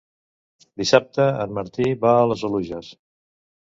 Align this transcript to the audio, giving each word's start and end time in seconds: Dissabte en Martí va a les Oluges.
Dissabte 0.83 1.29
en 1.45 1.55
Martí 1.61 1.89
va 2.09 2.17
a 2.19 2.27
les 2.35 2.49
Oluges. 2.53 2.95